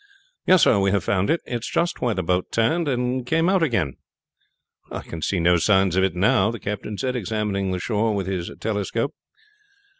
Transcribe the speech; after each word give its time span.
"Yes, 0.47 0.63
sir, 0.63 0.79
we 0.79 0.89
have 0.89 1.03
found 1.03 1.29
it. 1.29 1.41
It 1.45 1.57
is 1.59 1.67
just 1.67 2.01
where 2.01 2.15
the 2.15 2.23
boat 2.23 2.51
turned 2.51 2.87
and 2.87 3.23
came 3.23 3.47
out 3.47 3.61
again." 3.61 3.97
"I 4.89 5.01
can 5.03 5.21
see 5.21 5.39
no 5.39 5.57
signs 5.57 5.95
of 5.95 6.03
it 6.03 6.15
now," 6.15 6.49
the 6.49 6.59
captain 6.59 6.97
said, 6.97 7.15
examining 7.15 7.69
the 7.69 7.77
shore 7.79 8.15
with 8.15 8.25
his 8.25 8.49
telescope. 8.59 9.13